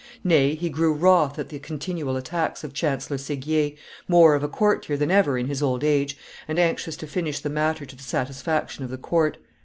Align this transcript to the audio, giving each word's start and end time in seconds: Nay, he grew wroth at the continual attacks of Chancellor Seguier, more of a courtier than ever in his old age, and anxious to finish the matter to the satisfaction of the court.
Nay, 0.23 0.55
he 0.55 0.67
grew 0.71 0.93
wroth 0.93 1.37
at 1.37 1.49
the 1.49 1.59
continual 1.59 2.17
attacks 2.17 2.63
of 2.63 2.73
Chancellor 2.73 3.19
Seguier, 3.19 3.73
more 4.07 4.33
of 4.33 4.41
a 4.41 4.47
courtier 4.47 4.97
than 4.97 5.11
ever 5.11 5.37
in 5.37 5.45
his 5.45 5.61
old 5.61 5.83
age, 5.83 6.17
and 6.47 6.57
anxious 6.57 6.95
to 6.95 7.05
finish 7.05 7.39
the 7.39 7.51
matter 7.51 7.85
to 7.85 7.95
the 7.95 8.01
satisfaction 8.01 8.83
of 8.83 8.89
the 8.89 8.97
court. 8.97 9.37